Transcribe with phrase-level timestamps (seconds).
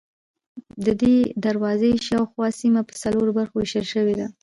[0.85, 4.27] ددې دروازې شاوخوا سیمه په څلورو برخو وېشل شوې ده.